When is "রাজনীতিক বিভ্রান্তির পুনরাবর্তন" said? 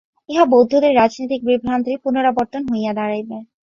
0.95-2.61